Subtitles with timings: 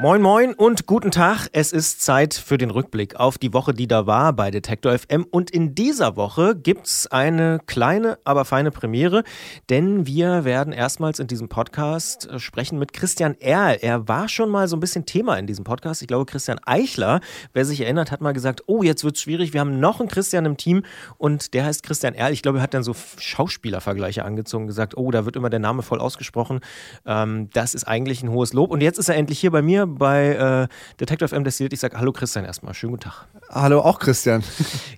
[0.00, 1.48] Moin Moin und guten Tag.
[1.52, 5.26] Es ist Zeit für den Rückblick auf die Woche, die da war bei Detektor FM.
[5.28, 9.24] Und in dieser Woche gibt's eine kleine, aber feine Premiere,
[9.70, 13.78] denn wir werden erstmals in diesem Podcast äh, sprechen mit Christian Erl.
[13.80, 16.00] Er war schon mal so ein bisschen Thema in diesem Podcast.
[16.00, 17.18] Ich glaube, Christian Eichler,
[17.52, 19.52] wer sich erinnert, hat mal gesagt, oh, jetzt wird's schwierig.
[19.52, 20.84] Wir haben noch einen Christian im Team
[21.16, 22.32] und der heißt Christian Erl.
[22.32, 25.58] Ich glaube, er hat dann so Schauspielervergleiche angezogen und gesagt, oh, da wird immer der
[25.58, 26.60] Name voll ausgesprochen.
[27.04, 28.70] Ähm, das ist eigentlich ein hohes Lob.
[28.70, 30.68] Und jetzt ist er endlich hier bei mir bei äh,
[31.00, 31.72] Detective M Destilliert.
[31.72, 32.74] Ich sage Hallo Christian erstmal.
[32.74, 33.26] Schönen guten Tag.
[33.50, 34.42] Hallo auch Christian.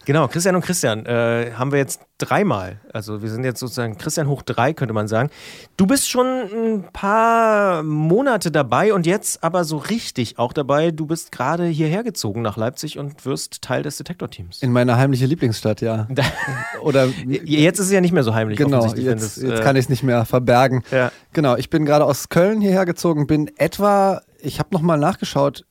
[0.06, 2.80] Genau, Christian und Christian äh, haben wir jetzt dreimal.
[2.92, 5.30] Also wir sind jetzt sozusagen Christian hoch drei, könnte man sagen.
[5.76, 10.90] Du bist schon ein paar Monate dabei und jetzt aber so richtig auch dabei.
[10.90, 14.62] Du bist gerade hierher gezogen nach Leipzig und wirst Teil des Detektor-Teams.
[14.62, 16.08] In meiner heimliche Lieblingsstadt, ja.
[16.82, 18.58] Oder jetzt ist es ja nicht mehr so heimlich.
[18.58, 20.82] Genau, jetzt, das, jetzt kann ich es nicht mehr verbergen.
[20.90, 21.12] Ja.
[21.32, 25.66] Genau, ich bin gerade aus Köln hierher gezogen, bin etwa ich habe nochmal nachgeschaut,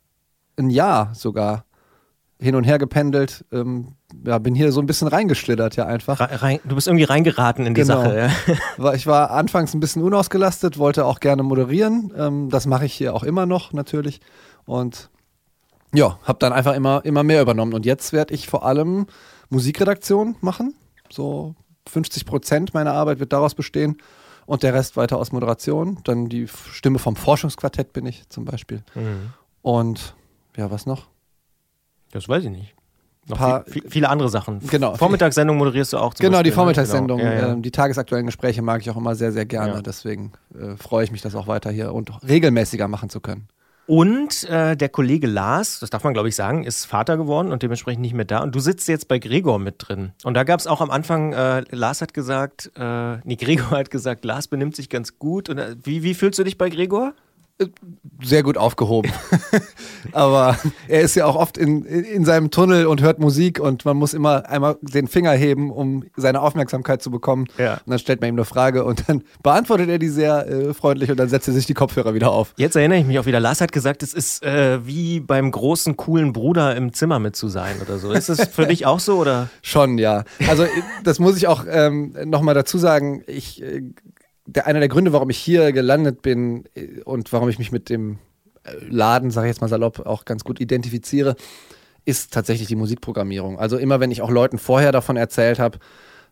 [0.58, 1.66] ein Jahr sogar
[2.42, 3.46] hin und her gependelt.
[3.52, 6.20] Ähm, ja, bin hier so ein bisschen reingeschlittert, ja einfach.
[6.42, 8.02] Rein, du bist irgendwie reingeraten in die genau.
[8.02, 8.32] Sache,
[8.78, 8.94] ja.
[8.94, 12.14] Ich war anfangs ein bisschen unausgelastet, wollte auch gerne moderieren.
[12.18, 14.22] Ähm, das mache ich hier auch immer noch natürlich.
[14.66, 15.10] Und
[15.94, 17.74] ja, habe dann einfach immer, immer mehr übernommen.
[17.74, 19.08] Und jetzt werde ich vor allem
[19.50, 20.76] Musikredaktion machen.
[21.12, 21.56] So
[21.88, 23.98] 50 Prozent meiner Arbeit wird daraus bestehen
[24.50, 26.00] und der Rest weiter aus Moderation.
[26.06, 28.82] Dann die Stimme vom Forschungsquartett bin ich zum Beispiel.
[28.96, 29.32] Mhm.
[29.62, 30.16] Und
[30.58, 31.08] ja, was noch?
[32.12, 32.76] Das weiß ich nicht.
[33.28, 34.60] Noch paar, viel, viele andere Sachen.
[34.68, 34.96] Genau.
[34.96, 36.16] Vormittagssendung moderierst du auch.
[36.16, 36.56] genau, Beispiel, die ne?
[36.56, 37.20] Vormittagssendung.
[37.20, 37.32] Genau.
[37.32, 37.52] Ja, ja.
[37.52, 39.76] Ähm, die tagesaktuellen Gespräche mag ich auch immer sehr, sehr gerne.
[39.76, 39.82] Ja.
[39.84, 43.50] Deswegen äh, freue ich mich, das auch weiter hier und regelmäßiger machen zu können.
[43.90, 47.64] Und äh, der Kollege Lars, das darf man glaube ich sagen, ist Vater geworden und
[47.64, 48.44] dementsprechend nicht mehr da.
[48.44, 50.12] Und du sitzt jetzt bei Gregor mit drin.
[50.24, 53.90] Und da gab es auch am Anfang, äh, Lars hat gesagt, äh, nee, Gregor hat
[53.90, 55.50] gesagt, Lars benimmt sich ganz gut.
[55.50, 57.16] Und, äh, wie, wie fühlst du dich bei Gregor?
[58.22, 59.12] Sehr gut aufgehoben.
[60.12, 63.98] Aber er ist ja auch oft in, in seinem Tunnel und hört Musik und man
[63.98, 67.48] muss immer einmal den Finger heben, um seine Aufmerksamkeit zu bekommen.
[67.58, 67.74] Ja.
[67.74, 71.12] Und dann stellt man ihm eine Frage und dann beantwortet er die sehr äh, freundlich
[71.12, 72.54] und dann setzt er sich die Kopfhörer wieder auf.
[72.58, 73.40] Jetzt erinnere ich mich auch wieder.
[73.40, 77.50] Lars hat gesagt, es ist äh, wie beim großen, coolen Bruder im Zimmer mit zu
[77.50, 78.12] sein oder so.
[78.12, 79.50] Ist das für dich auch so oder?
[79.62, 80.24] Schon, ja.
[80.48, 80.66] Also
[81.04, 83.24] das muss ich auch ähm, nochmal dazu sagen.
[83.28, 83.82] Ich äh,
[84.56, 87.90] der, einer der Gründe, warum ich hier gelandet bin äh, und warum ich mich mit
[87.90, 88.18] dem
[88.64, 91.36] äh, Laden, sage ich jetzt mal salopp, auch ganz gut identifiziere,
[92.06, 93.60] ist tatsächlich die Musikprogrammierung.
[93.60, 95.80] Also immer, wenn ich auch Leuten vorher davon erzählt habe,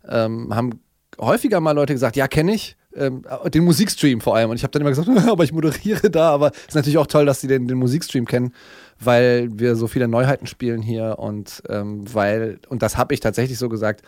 [0.07, 0.79] ähm, haben
[1.19, 2.75] häufiger mal Leute gesagt, ja, kenne ich.
[2.95, 3.23] Ähm,
[3.53, 4.49] den Musikstream vor allem.
[4.49, 6.31] Und ich habe dann immer gesagt, aber ich moderiere da.
[6.31, 8.53] Aber es ist natürlich auch toll, dass sie den, den Musikstream kennen,
[8.99, 13.59] weil wir so viele Neuheiten spielen hier und ähm, weil, und das habe ich tatsächlich
[13.59, 14.01] so gesagt,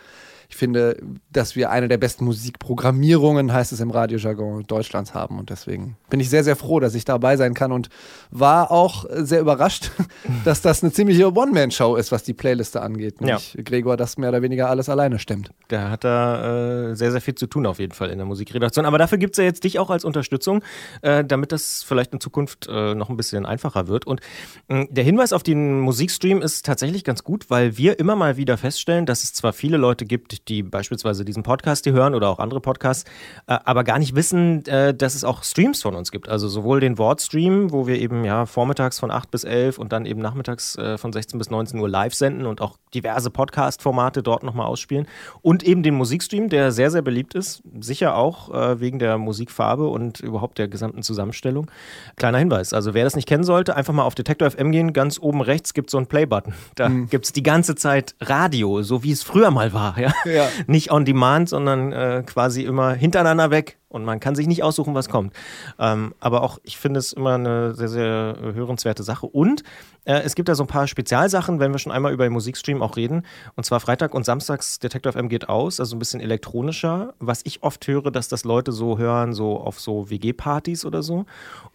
[0.50, 0.98] ich finde,
[1.32, 5.38] dass wir eine der besten Musikprogrammierungen, heißt es im Radiojargon, Deutschlands haben.
[5.38, 7.90] Und deswegen bin ich sehr, sehr froh, dass ich dabei sein kann und
[8.32, 9.92] war auch sehr überrascht,
[10.46, 13.22] dass das eine ziemliche One-Man-Show ist, was die Playliste angeht.
[13.22, 13.62] Nämlich ja.
[13.62, 15.52] Gregor das mehr oder weniger alles alleine stimmt.
[15.70, 18.88] Der hat da äh, sehr, sehr viel zu tun auf jeden Fall in der Musikredaktion.
[18.88, 20.64] Aber dafür gibt es ja jetzt dich auch als Unterstützung,
[21.04, 24.08] äh, damit das vielleicht in Zukunft äh, noch ein bisschen einfacher wird.
[24.08, 24.22] Und
[24.68, 29.06] der Hinweis auf den Musikstream ist tatsächlich ganz gut, weil wir immer mal wieder feststellen,
[29.06, 32.62] dass es zwar viele Leute gibt, die beispielsweise diesen Podcast hier hören oder auch andere
[32.62, 33.10] Podcasts,
[33.48, 36.30] äh, aber gar nicht wissen, äh, dass es auch Streams von uns gibt.
[36.30, 40.06] Also sowohl den Wortstream, wo wir eben ja vormittags von 8 bis 11 und dann
[40.06, 44.44] eben nachmittags äh, von 16 bis 19 Uhr live senden und auch diverse Podcast-Formate dort
[44.44, 45.08] nochmal ausspielen.
[45.42, 47.62] Und eben den Musikstream, der sehr, sehr beliebt ist.
[47.80, 51.70] Sicher auch äh, wegen der Musikfarbe und überhaupt der gesamten Zusammenstellung.
[52.16, 54.94] Kleiner Hinweis, also wer das nicht kennen sollte, einfach mal auf Detektor FM gehen.
[54.94, 56.54] Ganz oben rechts gibt es so einen Play-Button.
[56.76, 57.10] Da mhm.
[57.10, 60.00] gibt es die ganze Zeit Radio, so wie es früher mal war.
[60.00, 60.14] Ja?
[60.36, 60.48] Ja.
[60.68, 64.94] Nicht on demand, sondern äh, quasi immer hintereinander weg und man kann sich nicht aussuchen,
[64.94, 65.34] was kommt.
[65.80, 69.26] Ähm, aber auch, ich finde es immer eine sehr, sehr hörenswerte Sache.
[69.26, 69.64] Und
[70.06, 72.84] äh, es gibt da so ein paar Spezialsachen, wenn wir schon einmal über den Musikstream
[72.84, 73.26] auch reden.
[73.56, 77.16] Und zwar Freitag und Samstags Detector FM geht aus, also ein bisschen elektronischer.
[77.20, 81.26] Was ich oft höre, dass das Leute so hören, so auf so WG-Partys oder so.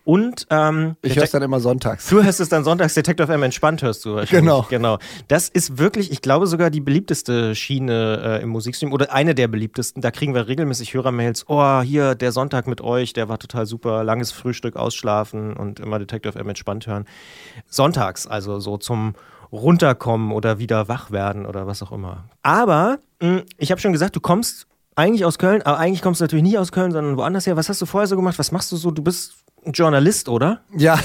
[0.05, 2.09] Und ähm, ich höre es dann immer sonntags.
[2.09, 4.21] Du hörst es dann sonntags, Detector FM entspannt hörst du.
[4.31, 4.67] Genau.
[4.69, 4.99] Genau.
[5.29, 9.49] Das ist wirklich, ich glaube sogar die beliebteste Schiene äh, im Musikstream oder eine der
[9.49, 10.03] beliebtesten.
[10.03, 11.47] Da kriegen wir regelmäßig Hörermails.
[11.49, 14.05] Oh, hier der Sonntag mit euch, der war total super.
[14.05, 17.07] Langes Frühstück, ausschlafen und immer Detective M entspannt hören.
[17.67, 19.15] Sonntags, also so zum
[19.53, 22.25] Runterkommen oder wieder wach werden oder was auch immer.
[22.43, 24.67] Aber mh, hm, ich habe schon gesagt, du kommst
[24.97, 27.57] eigentlich aus Köln, aber eigentlich kommst du natürlich nicht aus Köln, sondern woanders her.
[27.57, 28.39] Was hast du vorher so gemacht?
[28.39, 28.91] Was machst du so?
[28.91, 30.61] Du bist Journalist, oder?
[30.77, 30.99] Ja.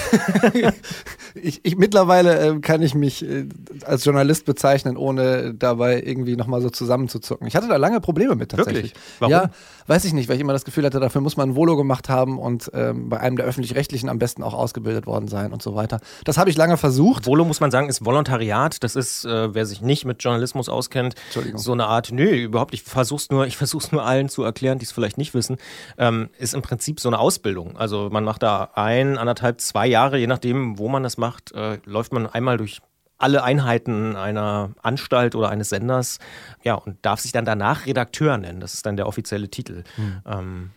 [1.36, 3.48] ich, ich, mittlerweile äh, kann ich mich äh,
[3.86, 7.48] als Journalist bezeichnen, ohne dabei irgendwie nochmal so zusammenzuzucken.
[7.48, 8.94] Ich hatte da lange Probleme mit tatsächlich.
[8.94, 9.04] Wirklich?
[9.20, 9.32] Warum?
[9.32, 9.50] Ja,
[9.88, 12.10] weiß ich nicht, weil ich immer das Gefühl hatte, dafür muss man ein Volo gemacht
[12.10, 15.76] haben und ähm, bei einem der öffentlich-rechtlichen am besten auch ausgebildet worden sein und so
[15.76, 16.00] weiter.
[16.26, 17.26] Das habe ich lange versucht.
[17.26, 18.84] Volo muss man sagen, ist Volontariat.
[18.84, 21.16] Das ist, äh, wer sich nicht mit Journalismus auskennt,
[21.56, 24.86] so eine Art, nö, überhaupt, ich versuch's nur, ich versuch's nur allen zu erklären, die
[24.86, 25.58] es vielleicht nicht wissen,
[25.98, 27.78] ähm, ist im Prinzip so eine Ausbildung.
[27.78, 31.80] Also man macht da ein, anderthalb, zwei Jahre, je nachdem, wo man das macht, äh,
[31.86, 32.82] läuft man einmal durch
[33.18, 36.20] alle Einheiten einer Anstalt oder eines Senders,
[36.64, 38.62] ja, und darf sich dann danach Redakteur nennen.
[38.62, 39.84] Das ist dann der offizielle Titel.
[39.96, 40.22] Hm.
[40.26, 40.70] Ähm,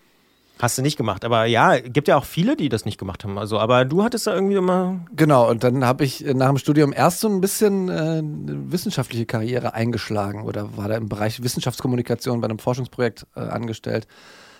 [0.63, 1.25] Hast du nicht gemacht.
[1.25, 3.37] Aber ja, gibt ja auch viele, die das nicht gemacht haben.
[3.37, 5.01] Also, aber du hattest da irgendwie immer.
[5.17, 9.27] Genau, und dann habe ich nach dem Studium erst so ein bisschen äh, eine wissenschaftliche
[9.27, 14.07] Karriere eingeschlagen oder war da im Bereich Wissenschaftskommunikation bei einem Forschungsprojekt äh, angestellt.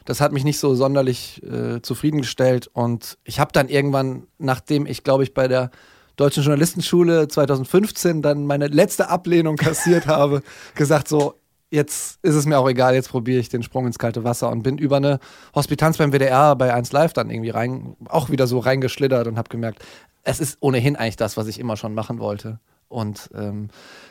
[0.05, 5.05] Das hat mich nicht so sonderlich äh, zufriedengestellt und ich habe dann irgendwann, nachdem ich,
[5.05, 5.71] glaube ich, bei der
[6.17, 10.43] Deutschen Journalistenschule 2015 dann meine letzte Ablehnung kassiert habe,
[10.75, 11.35] gesagt so,
[11.71, 14.63] jetzt ist es mir auch egal, jetzt probiere ich den Sprung ins kalte Wasser und
[14.63, 15.21] bin über eine
[15.55, 19.49] Hospitanz beim WDR bei 1 Live dann irgendwie rein, auch wieder so reingeschlittert und habe
[19.49, 19.83] gemerkt,
[20.23, 22.61] es ist ohnehin eigentlich das, was ich immer schon machen wollte.
[22.89, 23.69] Und ähm,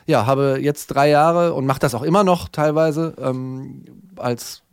[0.07, 3.85] ja, habe jetzt drei Jahre und mache das auch immer noch teilweise ähm,
[4.15, 4.63] als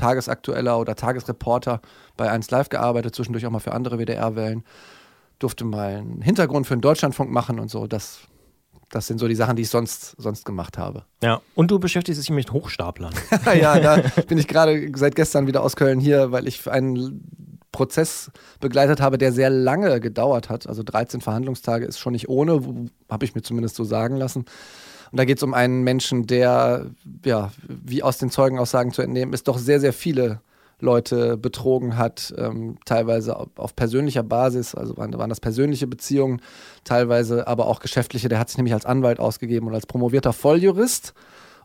[0.00, 1.80] tagesaktueller oder Tagesreporter
[2.16, 4.64] bei 1 Live gearbeitet, zwischendurch auch mal für andere WDR-Wellen.
[5.38, 7.86] Durfte mal einen Hintergrund für den Deutschlandfunk machen und so.
[7.86, 8.20] Das
[8.90, 11.04] das sind so die Sachen, die ich sonst, sonst gemacht habe.
[11.22, 13.14] Ja, und du beschäftigst dich mit Hochstaplern.
[13.60, 18.32] ja, da bin ich gerade seit gestern wieder aus Köln hier, weil ich einen Prozess
[18.58, 20.66] begleitet habe, der sehr lange gedauert hat.
[20.66, 22.60] Also 13 Verhandlungstage ist schon nicht ohne,
[23.08, 24.44] habe ich mir zumindest so sagen lassen.
[25.10, 26.86] Und da geht es um einen Menschen, der,
[27.24, 30.40] ja, wie aus den Zeugenaussagen zu entnehmen ist, doch sehr, sehr viele
[30.80, 36.40] Leute betrogen hat, ähm, teilweise auf, auf, persönlicher Basis, also waren, waren, das persönliche Beziehungen,
[36.84, 38.28] teilweise aber auch geschäftliche.
[38.28, 41.12] Der hat sich nämlich als Anwalt ausgegeben und als promovierter Volljurist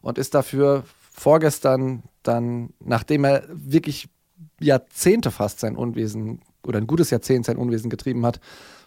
[0.02, 4.10] und ist dafür vorgestern dann, nachdem er wirklich
[4.60, 8.40] Jahrzehnte fast sein Unwesen oder ein gutes Jahrzehnt sein Unwesen getrieben hat,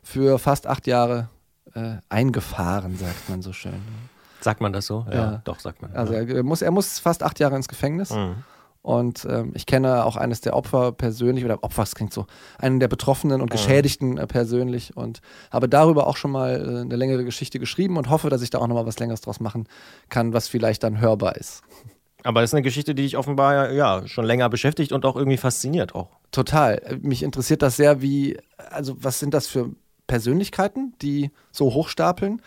[0.03, 1.31] für fast acht Jahre
[1.75, 3.81] äh, eingefahren, sagt man so schön.
[4.41, 5.05] Sagt man das so?
[5.09, 5.43] Ja, ja.
[5.45, 5.93] doch, sagt man.
[5.93, 8.11] Also er muss, er muss fast acht Jahre ins Gefängnis.
[8.11, 8.45] Mhm.
[8.83, 12.27] Und ähm, ich kenne auch eines der Opfer persönlich, oder Opfer, das klingt so,
[12.59, 15.21] einen der Betroffenen und Geschädigten äh, persönlich und
[15.51, 18.59] habe darüber auch schon mal äh, eine längere Geschichte geschrieben und hoffe, dass ich da
[18.59, 19.69] auch nochmal was Längeres draus machen
[20.09, 21.63] kann, was vielleicht dann hörbar ist.
[22.25, 25.37] Aber das ist eine Geschichte, die dich offenbar ja schon länger beschäftigt und auch irgendwie
[25.37, 26.09] fasziniert auch.
[26.31, 26.99] Total.
[27.03, 28.39] Mich interessiert das sehr, wie,
[28.71, 29.71] also was sind das für
[30.07, 32.43] Persönlichkeiten, die so hochstapeln?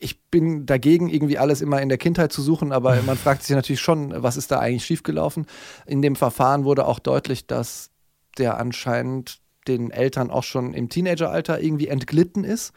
[0.00, 3.54] Ich bin dagegen, irgendwie alles immer in der Kindheit zu suchen, aber man fragt sich
[3.54, 5.46] natürlich schon, was ist da eigentlich schiefgelaufen.
[5.86, 7.90] In dem Verfahren wurde auch deutlich, dass
[8.38, 9.38] der anscheinend
[9.68, 12.72] den Eltern auch schon im Teenageralter irgendwie entglitten ist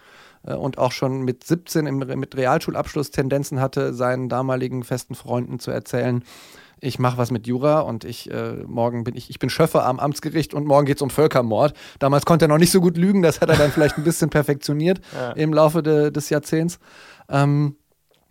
[0.45, 5.59] äh, und auch schon mit 17 im, mit Realschulabschluss Tendenzen hatte, seinen damaligen festen Freunden
[5.59, 6.23] zu erzählen,
[6.83, 9.99] ich mache was mit Jura und ich äh, morgen bin ich, ich bin Schöffer am
[9.99, 11.73] Amtsgericht und morgen geht es um Völkermord.
[11.99, 14.29] Damals konnte er noch nicht so gut lügen, das hat er dann vielleicht ein bisschen
[14.29, 15.31] perfektioniert ja.
[15.31, 16.79] im Laufe de, des Jahrzehnts.
[17.29, 17.75] Ähm,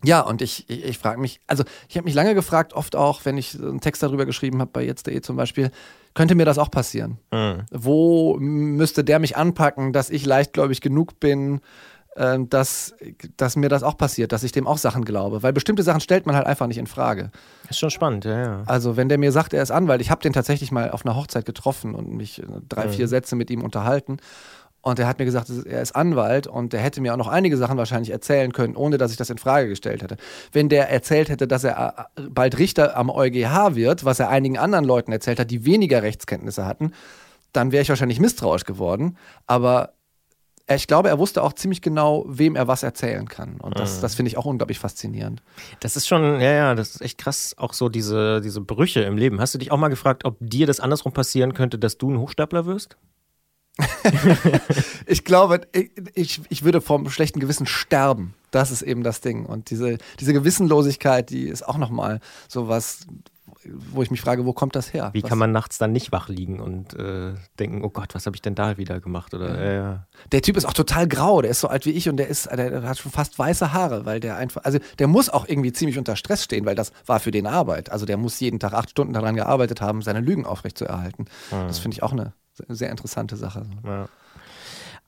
[0.04, 3.24] ja, und ich, ich, ich frage mich, also ich habe mich lange gefragt, oft auch,
[3.24, 5.70] wenn ich einen Text darüber geschrieben habe, bei jetzt.de zum Beispiel,
[6.14, 7.18] könnte mir das auch passieren?
[7.30, 7.62] Mhm.
[7.70, 11.60] Wo müsste der mich anpacken, dass ich leichtgläubig genug bin,
[12.16, 12.94] äh, dass,
[13.36, 15.44] dass mir das auch passiert, dass ich dem auch Sachen glaube?
[15.44, 17.30] Weil bestimmte Sachen stellt man halt einfach nicht in Frage.
[17.70, 18.62] Ist schon spannend, ja, ja.
[18.66, 21.14] Also, wenn der mir sagt, er ist Anwalt, ich habe den tatsächlich mal auf einer
[21.14, 22.90] Hochzeit getroffen und mich drei, mhm.
[22.90, 24.18] vier Sätze mit ihm unterhalten.
[24.82, 27.56] Und er hat mir gesagt, er ist Anwalt und er hätte mir auch noch einige
[27.56, 30.16] Sachen wahrscheinlich erzählen können, ohne dass ich das in Frage gestellt hätte.
[30.50, 34.58] Wenn der erzählt hätte, dass er äh, bald Richter am EuGH wird, was er einigen
[34.58, 36.92] anderen Leuten erzählt hat, die weniger Rechtskenntnisse hatten,
[37.52, 39.16] dann wäre ich wahrscheinlich misstrauisch geworden.
[39.46, 39.92] Aber
[40.68, 43.60] ich glaube, er wusste auch ziemlich genau, wem er was erzählen kann.
[43.60, 44.02] Und das, mhm.
[44.02, 45.42] das finde ich auch unglaublich faszinierend.
[45.80, 49.16] Das ist schon, ja, ja, das ist echt krass, auch so diese, diese Brüche im
[49.16, 49.40] Leben.
[49.40, 52.18] Hast du dich auch mal gefragt, ob dir das andersrum passieren könnte, dass du ein
[52.18, 52.96] Hochstapler wirst?
[55.06, 55.62] ich glaube,
[56.14, 58.34] ich, ich würde vom schlechten Gewissen sterben.
[58.50, 59.46] Das ist eben das Ding.
[59.46, 63.06] Und diese, diese Gewissenlosigkeit, die ist auch nochmal so was,
[63.64, 65.10] wo ich mich frage, wo kommt das her?
[65.12, 65.28] Wie was?
[65.28, 68.42] kann man nachts dann nicht wach liegen und äh, denken, oh Gott, was habe ich
[68.42, 69.34] denn da wieder gemacht?
[69.34, 69.94] Oder, ja.
[69.94, 69.98] Äh,
[70.32, 72.50] Der Typ ist auch total grau, der ist so alt wie ich und der ist,
[72.50, 75.98] der, hat schon fast weiße Haare, weil der einfach, also der muss auch irgendwie ziemlich
[75.98, 77.90] unter Stress stehen, weil das war für den Arbeit.
[77.90, 81.26] Also der muss jeden Tag acht Stunden daran gearbeitet haben, seine Lügen aufrechtzuerhalten.
[81.50, 81.66] Hm.
[81.68, 82.32] Das finde ich auch eine
[82.68, 83.66] sehr interessante Sache.
[83.84, 84.08] Ja.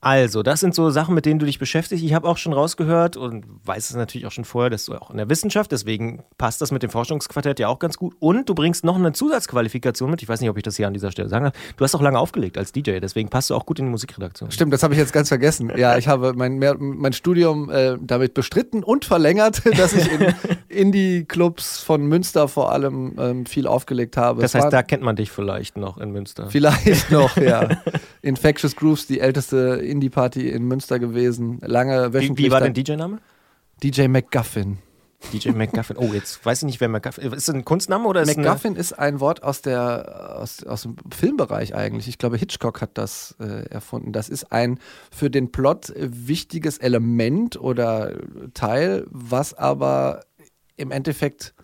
[0.04, 2.04] Also, das sind so Sachen, mit denen du dich beschäftigst.
[2.04, 5.11] Ich habe auch schon rausgehört und weiß es natürlich auch schon vorher, dass du auch
[5.11, 8.14] in der Wissenschaft, deswegen passt das mit dem Forschungsquartett ja auch ganz gut.
[8.18, 10.23] Und du bringst noch eine Zusatzqualifikation mit.
[10.23, 11.54] Ich weiß nicht, ob ich das hier an dieser Stelle sagen darf.
[11.76, 14.50] Du hast auch lange aufgelegt als DJ, deswegen passt du auch gut in die Musikredaktion.
[14.50, 15.73] Stimmt, das habe ich jetzt ganz vergessen.
[15.76, 20.34] Ja, ich habe mein, mein Studium äh, damit bestritten und verlängert, dass ich in
[20.68, 24.42] Indie-Clubs von Münster vor allem ähm, viel aufgelegt habe.
[24.42, 26.50] Das heißt, da kennt man dich vielleicht noch in Münster.
[26.50, 27.68] Vielleicht noch, ja.
[28.25, 31.59] Infectious Grooves, die älteste Indie-Party in Münster gewesen.
[31.61, 32.38] Lange wöchentlich.
[32.38, 33.19] Wie, wie war dein DJ-Name?
[33.83, 34.78] DJ McGuffin.
[35.33, 35.97] DJ McGuffin.
[35.97, 37.35] Oh, jetzt weiß ich nicht, wer McGuffin ist.
[37.35, 40.97] Ist das ein Kunstname oder ist McGuffin ist ein Wort aus, der, aus, aus dem
[41.14, 42.09] Filmbereich eigentlich.
[42.09, 44.12] Ich glaube, Hitchcock hat das äh, erfunden.
[44.12, 44.78] Das ist ein
[45.11, 48.16] für den Plot wichtiges Element oder
[48.54, 50.25] Teil, was aber
[50.76, 51.54] im Endeffekt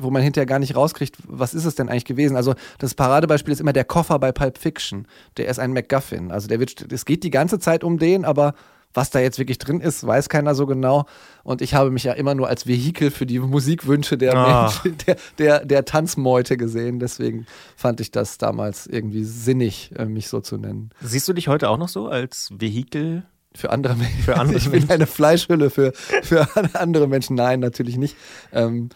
[0.00, 2.36] wo man hinterher gar nicht rauskriegt, was ist es denn eigentlich gewesen.
[2.36, 5.06] Also das Paradebeispiel ist immer der Koffer bei Pulp Fiction.
[5.36, 6.30] Der ist ein MacGuffin.
[6.30, 8.54] Also der wird, es geht die ganze Zeit um den, aber
[8.94, 11.06] was da jetzt wirklich drin ist, weiß keiner so genau.
[11.42, 14.62] Und ich habe mich ja immer nur als Vehikel für die Musikwünsche der ah.
[14.62, 17.00] Menschen, der, der, der Tanzmeute gesehen.
[17.00, 17.46] Deswegen
[17.76, 20.90] fand ich das damals irgendwie sinnig, äh, mich so zu nennen.
[21.02, 23.24] Siehst du dich heute auch noch so als Vehikel?
[23.56, 24.22] Für andere Menschen.
[24.22, 27.36] Für andere ich bin eine Fleischhülle für, für andere Menschen.
[27.36, 28.16] Nein, natürlich nicht.
[28.52, 28.88] Ähm,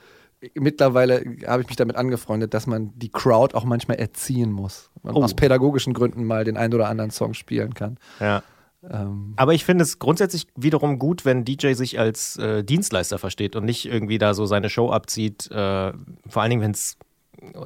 [0.55, 4.91] mittlerweile habe ich mich damit angefreundet, dass man die Crowd auch manchmal erziehen muss.
[5.03, 5.23] Man oh.
[5.23, 7.99] aus pädagogischen Gründen mal den einen oder anderen Song spielen kann.
[8.21, 8.43] Ja.
[8.89, 9.35] Ähm.
[9.37, 13.65] Aber ich finde es grundsätzlich wiederum gut, wenn DJ sich als äh, Dienstleister versteht und
[13.65, 15.51] nicht irgendwie da so seine Show abzieht.
[15.51, 15.93] Äh,
[16.29, 16.97] vor allen Dingen, wenn es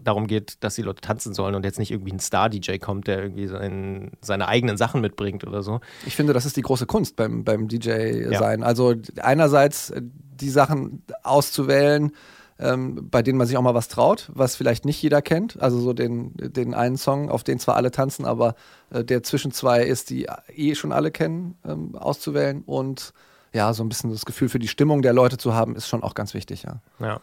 [0.04, 3.22] darum geht, dass die Leute tanzen sollen und jetzt nicht irgendwie ein Star-DJ kommt, der
[3.22, 5.80] irgendwie sein, seine eigenen Sachen mitbringt oder so.
[6.06, 8.60] Ich finde, das ist die große Kunst beim, beim DJ-Sein.
[8.60, 8.66] Ja.
[8.66, 12.12] Also einerseits die Sachen auszuwählen,
[12.58, 15.60] ähm, bei denen man sich auch mal was traut, was vielleicht nicht jeder kennt.
[15.60, 18.54] Also so den, den einen Song, auf den zwar alle tanzen, aber
[18.90, 22.62] äh, der zwischen zwei ist, die eh schon alle kennen, ähm, auszuwählen.
[22.64, 23.12] Und
[23.52, 26.02] ja, so ein bisschen das Gefühl für die Stimmung der Leute zu haben, ist schon
[26.02, 26.80] auch ganz wichtig, ja.
[27.00, 27.20] Ja.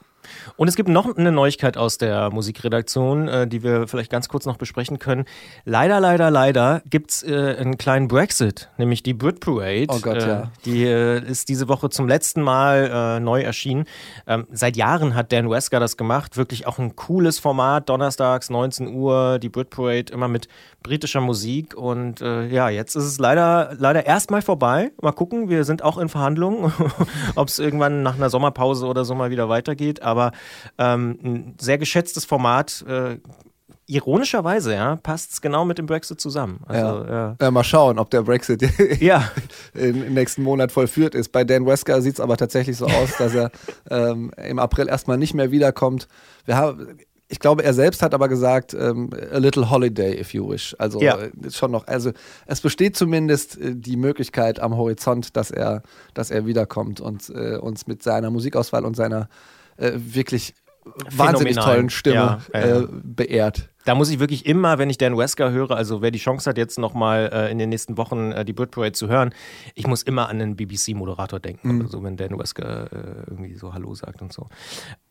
[0.57, 4.45] Und es gibt noch eine Neuigkeit aus der Musikredaktion, äh, die wir vielleicht ganz kurz
[4.45, 5.25] noch besprechen können.
[5.65, 9.87] Leider, leider, leider gibt es äh, einen kleinen Brexit, nämlich die Brit Parade.
[9.89, 10.51] Oh Gott, ja.
[10.65, 13.85] Die äh, ist diese Woche zum letzten Mal neu erschienen.
[14.27, 16.37] Ähm, seit Jahren hat Dan Wesker das gemacht.
[16.37, 17.89] Wirklich auch ein cooles Format.
[17.89, 20.47] Donnerstags, 19 Uhr, die Brit Parade, immer mit
[20.83, 21.75] britischer Musik.
[21.75, 24.91] Und ja, jetzt ist es leider, leider erstmal vorbei.
[25.01, 26.73] Mal gucken, wir sind auch in Verhandlungen,
[27.35, 30.31] ob es irgendwann nach einer Sommerpause oder so mal wieder weitergeht aber
[30.77, 32.83] ähm, ein sehr geschätztes Format.
[32.87, 33.17] Äh,
[33.89, 36.61] ironischerweise, ja, passt es genau mit dem Brexit zusammen.
[36.67, 37.09] Also, ja.
[37.09, 37.35] Ja.
[37.41, 37.51] ja.
[37.51, 38.61] mal schauen, ob der Brexit
[39.01, 39.31] ja.
[39.73, 41.31] im nächsten Monat vollführt ist.
[41.31, 43.49] Bei Dan Wesker sieht es aber tatsächlich so aus, dass er
[43.89, 46.07] ähm, im April erstmal nicht mehr wiederkommt.
[46.45, 46.99] Wir haben,
[47.29, 50.75] ich glaube, er selbst hat aber gesagt, ähm, a little holiday, if you wish.
[50.77, 51.17] Also ja.
[51.17, 52.11] Äh, schon noch, also
[52.45, 55.81] es besteht zumindest äh, die Möglichkeit am Horizont, dass er,
[56.13, 59.29] dass er wiederkommt und äh, uns mit seiner Musikauswahl und seiner
[59.79, 60.53] äh, wirklich
[61.11, 62.79] wahnsinnig tollen Stimme ja, ja.
[62.81, 66.19] Äh, beehrt da muss ich wirklich immer, wenn ich Dan Wesker höre, also wer die
[66.19, 69.33] Chance hat, jetzt nochmal äh, in den nächsten Wochen äh, die Brit Parade zu hören,
[69.73, 71.81] ich muss immer an einen BBC-Moderator denken, mhm.
[71.81, 74.47] also wenn Dan Wesker äh, irgendwie so Hallo sagt und so.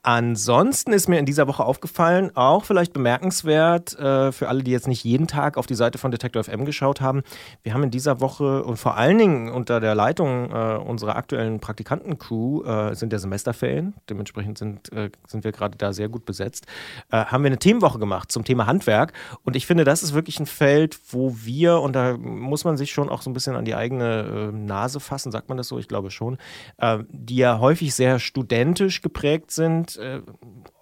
[0.03, 4.89] Ansonsten ist mir in dieser Woche aufgefallen, auch vielleicht bemerkenswert äh, für alle, die jetzt
[4.89, 7.23] nicht jeden Tag auf die Seite von Detector FM geschaut haben,
[7.63, 11.61] wir haben in dieser Woche und vor allen Dingen unter der Leitung äh, unserer aktuellen
[11.61, 14.91] Praktikantencrew äh, sind der Semesterferien, dementsprechend sind,
[15.27, 16.67] sind wir gerade da sehr gut besetzt,
[17.11, 19.13] haben wir eine Themenwoche gemacht zum Thema Handwerk.
[19.45, 22.93] Und ich finde, das ist wirklich ein Feld, wo wir, und da muss man sich
[22.93, 25.79] schon auch so ein bisschen an die eigene äh, Nase fassen, sagt man das so?
[25.79, 26.39] Ich glaube schon,
[26.79, 30.21] äh, die ja häufig sehr studentisch geprägt sind, äh,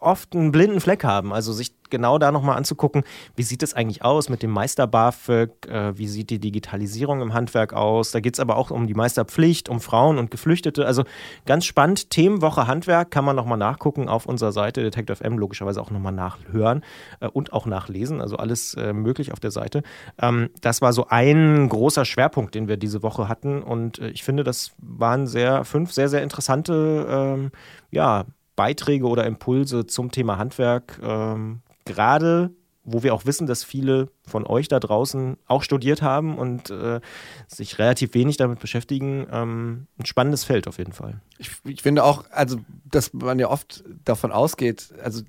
[0.01, 1.33] oft einen blinden Fleck haben.
[1.33, 5.67] Also sich genau da nochmal anzugucken, wie sieht es eigentlich aus mit dem Meister BAföG,
[5.69, 8.11] äh, wie sieht die Digitalisierung im Handwerk aus.
[8.11, 10.87] Da geht es aber auch um die Meisterpflicht, um Frauen und Geflüchtete.
[10.87, 11.05] Also
[11.45, 12.11] ganz spannend.
[12.11, 16.83] Themenwoche Handwerk kann man nochmal nachgucken auf unserer Seite Detective M, logischerweise auch nochmal nachhören
[17.21, 18.21] äh, und auch nachlesen.
[18.21, 19.83] Also alles äh, möglich auf der Seite.
[20.21, 23.63] Ähm, das war so ein großer Schwerpunkt, den wir diese Woche hatten.
[23.63, 27.51] Und äh, ich finde, das waren sehr, fünf sehr, sehr interessante ähm,
[27.91, 28.25] ja,
[28.57, 30.99] Beiträge oder Impulse zum Thema Handwerk.
[31.03, 32.51] Ähm, gerade
[32.87, 37.01] wo wir auch wissen, dass viele von euch da draußen auch studiert haben und äh,
[37.49, 39.27] sich relativ wenig damit beschäftigen.
[39.31, 41.21] Ähm, ein spannendes Feld auf jeden Fall.
[41.39, 45.23] Ich, ich, finde auch, also, dass man ja oft davon ausgeht, also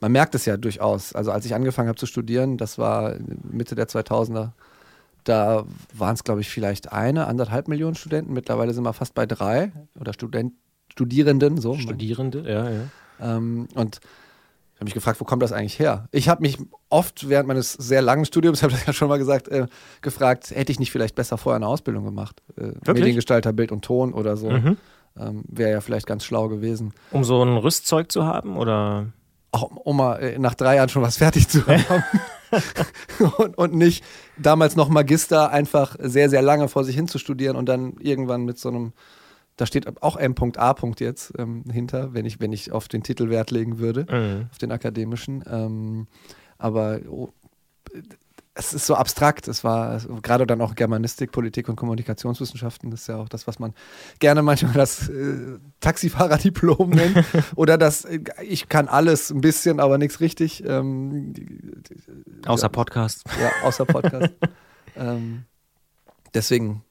[0.00, 1.12] man merkt es ja durchaus.
[1.12, 4.52] Also als ich angefangen habe zu studieren, das war Mitte der 2000er,
[5.24, 8.32] da waren es, glaube ich, vielleicht eine, anderthalb Millionen Studenten.
[8.32, 10.54] Mittlerweile sind wir fast bei drei oder Student,
[10.90, 11.58] Studierenden.
[11.58, 11.74] So.
[11.74, 13.36] Studierende, ja, ja.
[13.36, 14.00] Ähm, und
[14.80, 16.08] habe mich gefragt, wo kommt das eigentlich her?
[16.10, 16.56] Ich habe mich
[16.88, 19.66] oft während meines sehr langen Studiums, habe ich ja schon mal gesagt, äh,
[20.00, 22.42] gefragt, hätte ich nicht vielleicht besser vorher eine Ausbildung gemacht?
[22.56, 24.50] Äh, Mediengestalter, Bild und Ton oder so.
[24.50, 24.78] Mhm.
[25.18, 26.94] Ähm, Wäre ja vielleicht ganz schlau gewesen.
[27.10, 29.08] Um so ein Rüstzeug zu haben oder?
[29.52, 32.04] Auch, um mal äh, nach drei Jahren schon was fertig zu haben.
[33.36, 34.02] und, und, nicht
[34.38, 38.44] damals noch Magister einfach sehr, sehr lange vor sich hin zu studieren und dann irgendwann
[38.44, 38.92] mit so einem
[39.60, 40.74] da steht auch M.A.
[40.98, 44.46] jetzt ähm, hinter, wenn ich, wenn ich auf den Titel Wert legen würde, mhm.
[44.50, 45.44] auf den akademischen.
[45.46, 46.06] Ähm,
[46.56, 47.28] aber oh,
[48.54, 49.48] es ist so abstrakt.
[49.48, 52.90] Es war gerade dann auch Germanistik, Politik und Kommunikationswissenschaften.
[52.90, 53.74] Das ist ja auch das, was man
[54.18, 57.22] gerne manchmal das äh, Taxifahrerdiplom nennt.
[57.54, 60.64] Oder das, äh, ich kann alles ein bisschen, aber nichts richtig.
[60.66, 61.34] Ähm,
[62.46, 63.24] außer Podcast.
[63.38, 64.32] Ja, außer Podcast.
[64.96, 65.44] ähm,
[66.32, 66.82] deswegen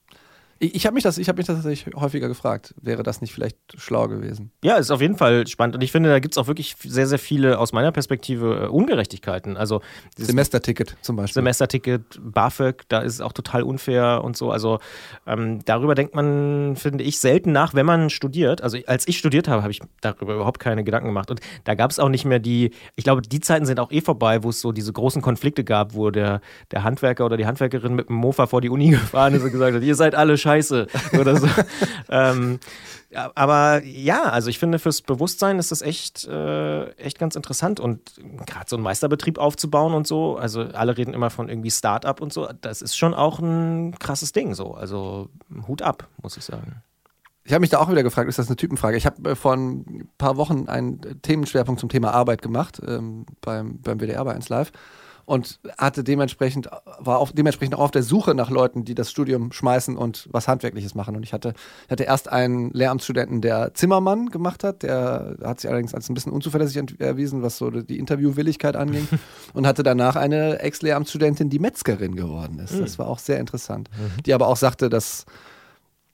[0.59, 2.75] ich, ich habe mich, das, hab mich das tatsächlich häufiger gefragt.
[2.81, 4.51] Wäre das nicht vielleicht schlau gewesen?
[4.61, 5.75] Ja, ist auf jeden Fall spannend.
[5.75, 8.67] Und ich finde, da gibt es auch wirklich sehr, sehr viele, aus meiner Perspektive, äh,
[8.67, 9.55] Ungerechtigkeiten.
[9.55, 9.81] Also
[10.17, 11.35] Semesterticket zum Beispiel.
[11.35, 14.51] Semesterticket, BAföG, da ist es auch total unfair und so.
[14.51, 14.79] Also
[15.25, 18.61] ähm, darüber denkt man, finde ich, selten nach, wenn man studiert.
[18.61, 21.31] Also als ich studiert habe, habe ich darüber überhaupt keine Gedanken gemacht.
[21.31, 24.01] Und da gab es auch nicht mehr die, ich glaube, die Zeiten sind auch eh
[24.01, 27.95] vorbei, wo es so diese großen Konflikte gab, wo der, der Handwerker oder die Handwerkerin
[27.95, 30.48] mit dem Mofa vor die Uni gefahren ist und gesagt hat, ihr seid alle scheiße
[30.49, 30.87] scheiße
[31.19, 31.47] oder so.
[32.09, 32.59] ähm,
[33.11, 37.79] aber ja, also ich finde, fürs Bewusstsein ist das echt, äh, echt ganz interessant.
[37.79, 38.11] Und
[38.45, 42.31] gerade so einen Meisterbetrieb aufzubauen und so, also alle reden immer von irgendwie Start-up und
[42.31, 44.73] so, das ist schon auch ein krasses Ding so.
[44.73, 45.29] Also
[45.67, 46.83] Hut ab, muss ich sagen.
[47.45, 48.95] Ich habe mich da auch wieder gefragt, ist das eine Typenfrage?
[48.95, 53.81] Ich habe äh, vor ein paar Wochen einen Themenschwerpunkt zum Thema Arbeit gemacht ähm, beim,
[53.81, 54.71] beim WDR bei 1 Live
[55.29, 59.51] und hatte dementsprechend, war auf, dementsprechend auch auf der Suche nach Leuten, die das Studium
[59.51, 61.15] schmeißen und was Handwerkliches machen.
[61.15, 61.53] Und ich hatte,
[61.88, 66.31] hatte erst einen Lehramtsstudenten, der Zimmermann gemacht hat, der hat sich allerdings als ein bisschen
[66.31, 69.07] unzuverlässig erwiesen, was so die Interviewwilligkeit anging.
[69.53, 72.74] und hatte danach eine Ex-Lehramtsstudentin, die Metzgerin geworden ist.
[72.74, 72.79] Mhm.
[72.79, 73.88] Das war auch sehr interessant.
[73.91, 74.24] Mhm.
[74.24, 75.27] Die aber auch sagte, dass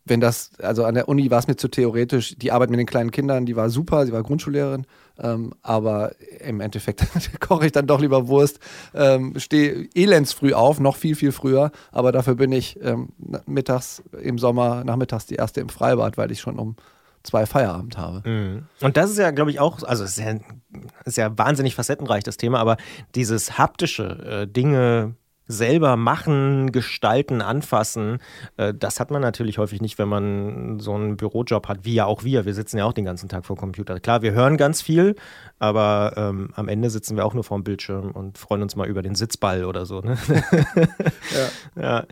[0.06, 2.86] wenn das, also an der Uni war es mir zu theoretisch, die Arbeit mit den
[2.86, 4.86] kleinen Kindern, die war super, sie war Grundschullehrerin,
[5.20, 7.06] ähm, aber im Endeffekt
[7.40, 8.60] koche ich dann doch lieber Wurst,
[8.94, 13.10] ähm, stehe elends früh auf, noch viel, viel früher, aber dafür bin ich ähm,
[13.48, 16.76] mittags im Sommer, nachmittags die erste im Freibad, weil ich schon um
[17.24, 18.30] zwei Feierabend habe.
[18.30, 18.66] Mhm.
[18.82, 20.36] Und das ist ja, glaube ich, auch, also es ist ja,
[21.06, 22.78] ist ja wahnsinnig facettenreich, das Thema, aber
[23.16, 25.16] dieses haptische äh, Dinge
[25.48, 28.20] selber machen, gestalten, anfassen,
[28.58, 32.06] äh, das hat man natürlich häufig nicht, wenn man so einen Bürojob hat, wie ja
[32.06, 32.46] auch wir.
[32.46, 34.00] Wir sitzen ja auch den ganzen Tag vor Computer.
[34.00, 35.16] Klar, wir hören ganz viel,
[35.60, 38.88] aber ähm, am Ende sitzen wir auch nur vor dem Bildschirm und freuen uns mal
[38.88, 40.02] über den Sitzball oder so.
[40.02, 40.18] Ne?
[41.76, 41.82] ja.
[41.82, 42.04] ja.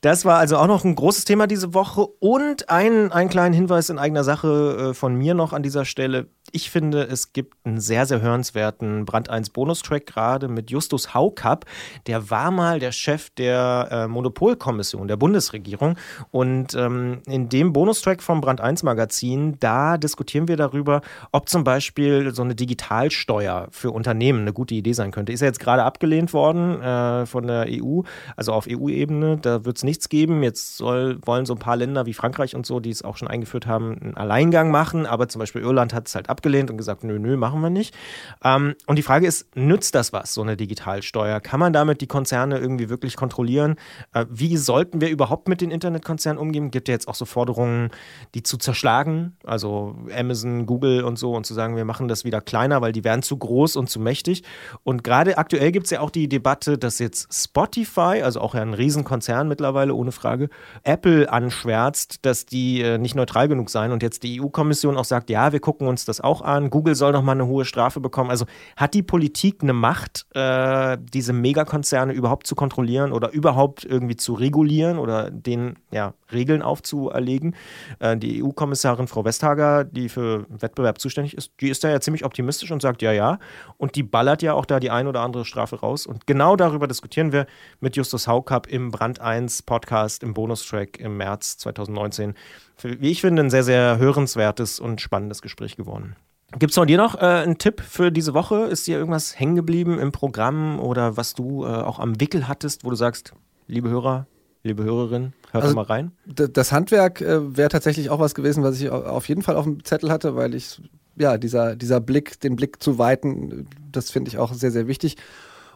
[0.00, 3.88] Das war also auch noch ein großes Thema diese Woche und ein, einen kleinen Hinweis
[3.88, 6.28] in eigener Sache äh, von mir noch an dieser Stelle.
[6.52, 11.64] Ich finde, es gibt einen sehr, sehr hörenswerten Brand 1 Bonustrack gerade mit Justus Haukapp.
[12.06, 15.96] Der war mal der Chef der äh, Monopolkommission der Bundesregierung.
[16.30, 21.00] Und ähm, in dem Bonustrack vom Brand 1 Magazin, da diskutieren wir darüber,
[21.32, 25.32] ob zum Beispiel so eine Digitalsteuer für Unternehmen eine gute Idee sein könnte.
[25.32, 28.02] Ist ja jetzt gerade abgelehnt worden äh, von der EU,
[28.36, 29.38] also auf EU-Ebene.
[29.38, 30.42] Da wird es nichts geben.
[30.42, 33.28] Jetzt soll, wollen so ein paar Länder wie Frankreich und so, die es auch schon
[33.28, 35.06] eingeführt haben, einen Alleingang machen.
[35.06, 37.94] Aber zum Beispiel Irland hat es halt abgelehnt und gesagt, nö, nö, machen wir nicht.
[38.42, 41.40] Ähm, und die Frage ist, nützt das was, so eine Digitalsteuer?
[41.40, 43.76] Kann man damit die Konzerne irgendwie wirklich kontrollieren.
[44.12, 46.70] Äh, wie sollten wir überhaupt mit den Internetkonzernen umgehen?
[46.70, 47.90] Gibt ja jetzt auch so Forderungen,
[48.34, 52.40] die zu zerschlagen, also Amazon, Google und so, und zu sagen, wir machen das wieder
[52.40, 54.42] kleiner, weil die werden zu groß und zu mächtig.
[54.82, 58.74] Und gerade aktuell gibt es ja auch die Debatte, dass jetzt Spotify, also auch ein
[58.74, 60.48] Riesenkonzern mittlerweile, ohne Frage,
[60.82, 65.30] Apple anschwärzt, dass die äh, nicht neutral genug seien und jetzt die EU-Kommission auch sagt,
[65.30, 66.70] ja, wir gucken uns das auch an.
[66.70, 68.30] Google soll noch mal eine hohe Strafe bekommen.
[68.30, 74.16] Also hat die Politik eine Macht, äh, diese Megakonzerne überhaupt zu kontrollieren oder überhaupt irgendwie
[74.16, 77.54] zu regulieren oder den ja, Regeln aufzuerlegen.
[77.98, 82.24] Äh, die EU-Kommissarin Frau Westhager, die für Wettbewerb zuständig ist, die ist da ja ziemlich
[82.24, 83.38] optimistisch und sagt ja, ja.
[83.76, 86.06] Und die ballert ja auch da die ein oder andere Strafe raus.
[86.06, 87.46] Und genau darüber diskutieren wir
[87.80, 92.34] mit Justus Haukapp im Brand 1 Podcast im Bonustrack im März 2019.
[92.82, 96.16] Wie ich finde, ein sehr, sehr hörenswertes und spannendes Gespräch geworden.
[96.58, 98.64] Gibt es von dir noch äh, einen Tipp für diese Woche?
[98.64, 102.84] Ist dir irgendwas hängen geblieben im Programm oder was du äh, auch am Wickel hattest,
[102.84, 103.32] wo du sagst,
[103.66, 104.26] liebe Hörer,
[104.62, 106.12] liebe Hörerin, hört also, mal rein?
[106.26, 109.84] Das Handwerk äh, wäre tatsächlich auch was gewesen, was ich auf jeden Fall auf dem
[109.84, 110.80] Zettel hatte, weil ich,
[111.16, 115.16] ja, dieser, dieser Blick, den Blick zu weiten, das finde ich auch sehr, sehr wichtig.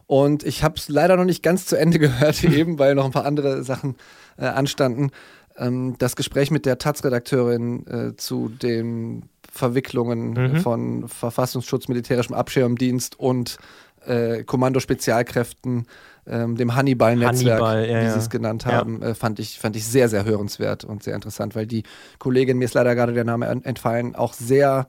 [0.07, 3.11] Und ich habe es leider noch nicht ganz zu Ende gehört eben, weil noch ein
[3.11, 3.95] paar andere Sachen
[4.37, 5.11] äh, anstanden.
[5.59, 10.55] Ähm, das Gespräch mit der Taz-Redakteurin äh, zu den Verwicklungen Mhm.
[10.57, 13.57] von Verfassungsschutz, militärischem Abschirmdienst und
[14.05, 15.85] äh, Kommando-Spezialkräften,
[16.27, 18.71] ähm, dem Hannibal-Netzwerk, Hannibal, ja, wie sie es genannt Ja.
[18.73, 21.83] haben, äh, fand, ich, fand ich sehr, sehr hörenswert und sehr interessant, weil die
[22.19, 24.87] Kollegin, mir ist leider gerade der Name en- entfallen, auch sehr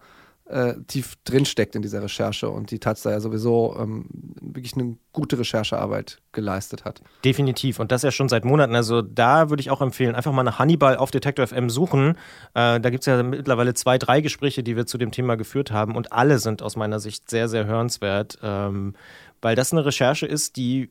[0.51, 4.07] äh, tief drinsteckt in dieser Recherche und die Taz da ja sowieso ähm,
[4.41, 7.01] wirklich eine gute Recherchearbeit geleistet hat.
[7.25, 7.79] Definitiv.
[7.79, 8.75] Und das ja schon seit Monaten.
[8.75, 12.17] Also da würde ich auch empfehlen, einfach mal nach Hannibal auf Detektor FM suchen.
[12.55, 15.71] Äh, da gibt es ja mittlerweile zwei, drei Gespräche, die wir zu dem Thema geführt
[15.71, 15.97] haben.
[15.97, 18.39] Und alle sind aus meiner Sicht sehr, sehr hörenswert.
[18.43, 18.95] Ähm,
[19.43, 20.91] weil das eine Recherche ist, die,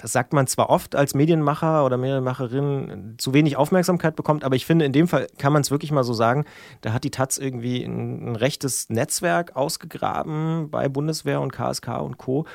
[0.00, 4.64] das sagt man zwar oft als Medienmacher oder Medienmacherin, zu wenig Aufmerksamkeit bekommt, aber ich
[4.64, 6.44] finde, in dem Fall kann man es wirklich mal so sagen,
[6.82, 12.18] da hat die Taz irgendwie ein, ein rechtes Netzwerk ausgegraben bei Bundeswehr und KSK und
[12.18, 12.46] Co.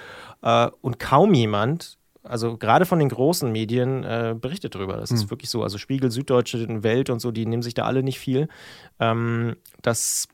[0.42, 4.98] Äh, und kaum jemand also gerade von den großen Medien äh, berichtet darüber.
[4.98, 5.64] Das ist wirklich so.
[5.64, 8.48] Also Spiegel, Süddeutsche, Welt und so, die nehmen sich da alle nicht viel.
[9.00, 10.28] Ähm, das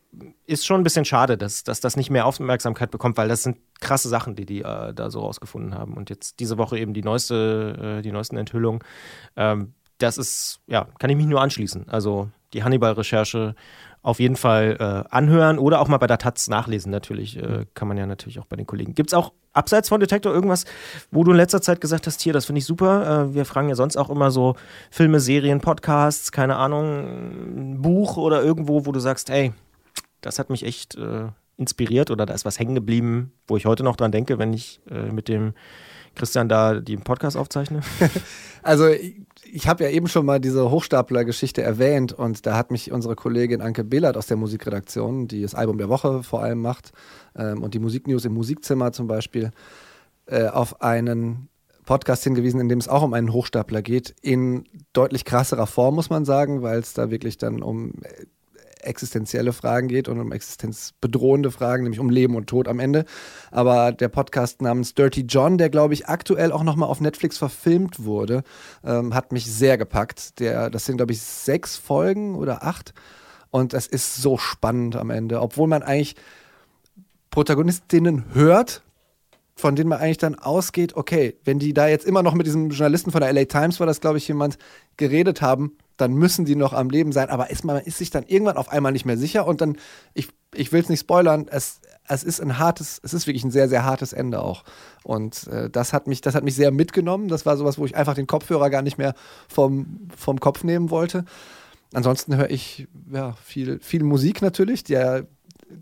[0.46, 3.58] ist schon ein bisschen schade, dass, dass das nicht mehr Aufmerksamkeit bekommt, weil das sind
[3.80, 5.94] krasse Sachen, die die äh, da so rausgefunden haben.
[5.94, 8.82] Und jetzt diese Woche eben die neueste, äh, die neuesten Enthüllungen.
[9.36, 11.88] Ähm, das ist, ja, kann ich mich nur anschließen.
[11.90, 13.56] Also die Hannibal-Recherche
[14.08, 17.36] auf jeden Fall äh, anhören oder auch mal bei der Taz nachlesen natürlich.
[17.36, 18.96] Äh, kann man ja natürlich auch bei den Kollegen.
[18.96, 20.64] Gibt es auch abseits von Detektor irgendwas,
[21.12, 23.26] wo du in letzter Zeit gesagt hast, hier, das finde ich super.
[23.26, 24.56] Äh, wir fragen ja sonst auch immer so
[24.92, 29.52] Filme, Serien, Podcasts, keine Ahnung, ein Buch oder irgendwo, wo du sagst, ey,
[30.22, 31.26] das hat mich echt äh,
[31.58, 34.80] inspiriert oder da ist was hängen geblieben, wo ich heute noch dran denke, wenn ich
[34.90, 35.54] äh, mit dem
[36.18, 37.82] Christian da den Podcast aufzeichne.
[38.64, 43.16] Also ich, habe ja eben schon mal diese Hochstapler-Geschichte erwähnt und da hat mich unsere
[43.16, 46.92] Kollegin Anke Behlert aus der Musikredaktion, die das Album der Woche vor allem macht
[47.38, 49.52] ähm, und die Musiknews im Musikzimmer zum Beispiel,
[50.26, 51.48] äh, auf einen
[51.86, 56.10] Podcast hingewiesen, in dem es auch um einen Hochstapler geht, in deutlich krasserer Form, muss
[56.10, 58.26] man sagen, weil es da wirklich dann um äh,
[58.88, 63.06] existenzielle Fragen geht und um existenzbedrohende Fragen, nämlich um Leben und Tod am Ende.
[63.52, 68.04] Aber der Podcast namens Dirty John, der glaube ich aktuell auch nochmal auf Netflix verfilmt
[68.04, 68.44] wurde,
[68.84, 70.40] ähm, hat mich sehr gepackt.
[70.40, 72.94] Der, das sind glaube ich sechs Folgen oder acht
[73.50, 76.16] und es ist so spannend am Ende, obwohl man eigentlich
[77.30, 78.84] Protagonistinnen hört,
[79.56, 82.70] von denen man eigentlich dann ausgeht, okay, wenn die da jetzt immer noch mit diesem
[82.70, 84.58] Journalisten von der LA Times, war das glaube ich jemand,
[84.98, 87.30] geredet haben, dann müssen die noch am Leben sein.
[87.30, 89.78] Aber ist, man ist sich dann irgendwann auf einmal nicht mehr sicher und dann,
[90.14, 93.52] ich, ich will es nicht spoilern, es, es ist ein hartes, es ist wirklich ein
[93.52, 94.64] sehr, sehr hartes Ende auch.
[95.04, 97.28] Und äh, das, hat mich, das hat mich sehr mitgenommen.
[97.28, 99.14] Das war sowas, wo ich einfach den Kopfhörer gar nicht mehr
[99.48, 101.26] vom, vom Kopf nehmen wollte.
[101.94, 104.84] Ansonsten höre ich ja, viel, viel Musik natürlich.
[104.84, 105.26] Der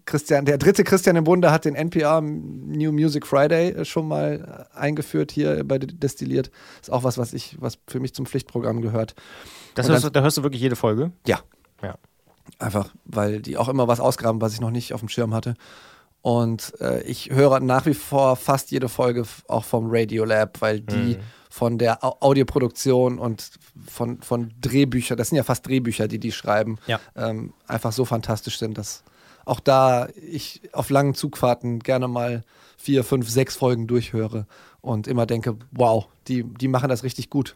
[0.05, 4.67] Christian, der dritte Christian im Bunde hat den NPR New Music Friday äh, schon mal
[4.73, 6.49] äh, eingeführt hier bei Destilliert.
[6.81, 9.15] Ist auch was, was ich, was für mich zum Pflichtprogramm gehört.
[9.75, 11.11] Das hörst, dann- du- da hörst du wirklich jede Folge?
[11.27, 11.39] Ja.
[11.83, 11.95] Ja.
[12.59, 15.55] Einfach, weil die auch immer was ausgraben, was ich noch nicht auf dem Schirm hatte.
[16.21, 21.17] Und äh, ich höre nach wie vor fast jede Folge auch vom Radiolab, weil die
[21.51, 23.51] von der Au Audioproduktion und
[23.87, 26.99] von, von Drehbüchern, das sind ja fast Drehbücher, die die schreiben, Ja.
[27.15, 29.03] ähm, einfach so fantastisch sind, dass
[29.45, 32.43] auch da ich auf langen Zugfahrten gerne mal
[32.77, 34.45] vier, fünf, sechs Folgen durchhöre
[34.81, 37.55] und immer denke, wow, die, die machen das richtig gut.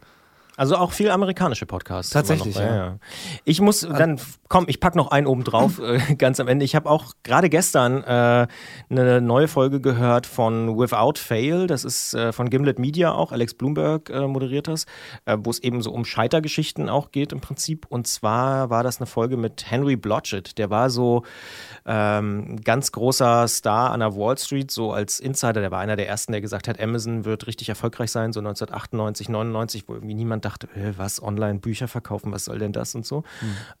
[0.60, 2.12] Also auch viel amerikanische Podcasts.
[2.12, 2.62] Tatsächlich, noch.
[2.62, 2.98] ja.
[3.46, 4.20] Ich muss dann,
[4.50, 6.66] komm, ich pack noch einen oben drauf, äh, ganz am Ende.
[6.66, 8.46] Ich habe auch gerade gestern äh,
[8.90, 11.66] eine neue Folge gehört von Without Fail.
[11.66, 13.32] Das ist äh, von Gimlet Media auch.
[13.32, 14.84] Alex Bloomberg äh, moderiert das,
[15.24, 17.86] äh, wo es eben so um Scheitergeschichten auch geht im Prinzip.
[17.88, 20.58] Und zwar war das eine Folge mit Henry Blodgett.
[20.58, 21.22] Der war so
[21.86, 25.62] ähm, ein ganz großer Star an der Wall Street, so als Insider.
[25.62, 29.30] Der war einer der ersten, der gesagt hat, Amazon wird richtig erfolgreich sein, so 1998,
[29.30, 33.06] 99, wo irgendwie niemand dachte, äh, was, online Bücher verkaufen, was soll denn das und
[33.06, 33.22] so.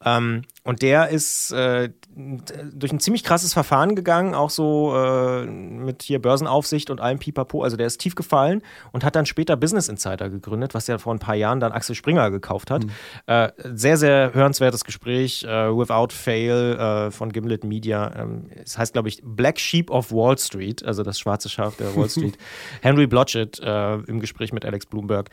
[0.04, 6.02] Ähm, und der ist äh, durch ein ziemlich krasses Verfahren gegangen, auch so äh, mit
[6.02, 7.62] hier Börsenaufsicht und allem Pipapo.
[7.62, 11.14] Also der ist tief gefallen und hat dann später Business Insider gegründet, was ja vor
[11.14, 12.84] ein paar Jahren dann Axel Springer gekauft hat.
[13.26, 18.12] Äh, sehr, sehr hörenswertes Gespräch, äh, Without Fail äh, von Gimlet Media.
[18.16, 21.96] Ähm, es heißt, glaube ich, Black Sheep of Wall Street, also das schwarze Schaf der
[21.96, 22.38] Wall Street.
[22.82, 25.30] Henry Blodgett im Gespräch mit Alex Bloomberg.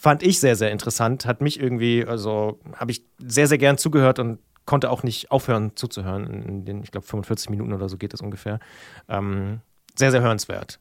[0.00, 1.26] Fand ich sehr, sehr interessant.
[1.26, 5.76] Hat mich irgendwie, also habe ich sehr, sehr gern zugehört und konnte auch nicht aufhören
[5.76, 6.26] zuzuhören.
[6.26, 8.60] In den, ich glaube, 45 Minuten oder so geht es ungefähr.
[9.08, 9.60] Ähm,
[9.94, 10.78] sehr, sehr hörenswert.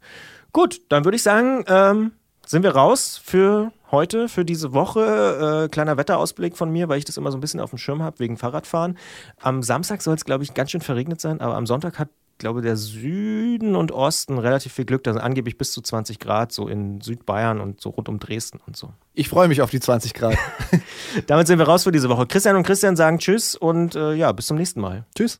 [0.53, 2.11] Gut, dann würde ich sagen, ähm,
[2.45, 5.65] sind wir raus für heute, für diese Woche.
[5.65, 8.01] Äh, kleiner Wetterausblick von mir, weil ich das immer so ein bisschen auf dem Schirm
[8.03, 8.97] habe wegen Fahrradfahren.
[9.41, 12.09] Am Samstag soll es, glaube ich, ganz schön verregnet sein, aber am Sonntag hat
[12.41, 15.03] glaube, der Süden und Osten relativ viel Glück.
[15.05, 18.59] Da sind angeblich bis zu 20 Grad, so in Südbayern und so rund um Dresden
[18.67, 18.91] und so.
[19.13, 20.37] Ich freue mich auf die 20 Grad.
[21.27, 22.25] Damit sind wir raus für diese Woche.
[22.27, 25.05] Christian und Christian sagen Tschüss und äh, ja, bis zum nächsten Mal.
[25.15, 25.39] Tschüss.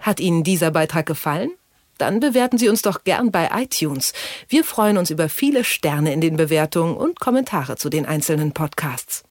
[0.00, 1.50] Hat Ihnen dieser Beitrag gefallen?
[1.98, 4.12] Dann bewerten Sie uns doch gern bei iTunes.
[4.48, 9.24] Wir freuen uns über viele Sterne in den Bewertungen und Kommentare zu den einzelnen Podcasts.